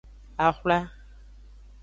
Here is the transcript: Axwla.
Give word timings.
Axwla. 0.45 0.79